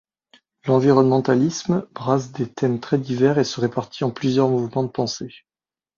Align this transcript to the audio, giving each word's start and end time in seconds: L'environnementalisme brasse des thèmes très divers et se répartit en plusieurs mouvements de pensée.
L'environnementalisme 0.65 1.87
brasse 1.93 2.31
des 2.31 2.51
thèmes 2.51 2.79
très 2.79 2.97
divers 2.97 3.37
et 3.37 3.43
se 3.43 3.61
répartit 3.61 4.03
en 4.03 4.09
plusieurs 4.09 4.49
mouvements 4.49 4.81
de 4.85 4.89
pensée. 4.89 5.29